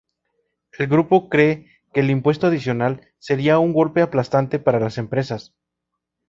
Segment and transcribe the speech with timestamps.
[0.79, 5.53] El grupo cree que el impuesto adicional sería un "golpe aplastante" para las empresas.